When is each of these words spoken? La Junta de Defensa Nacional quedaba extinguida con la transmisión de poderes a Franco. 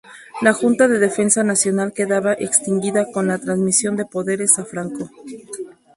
La 0.41 0.51
Junta 0.51 0.87
de 0.87 0.97
Defensa 0.97 1.43
Nacional 1.43 1.93
quedaba 1.93 2.33
extinguida 2.33 3.11
con 3.11 3.27
la 3.27 3.37
transmisión 3.37 3.95
de 3.97 4.07
poderes 4.07 4.57
a 4.57 4.65
Franco. 4.65 5.11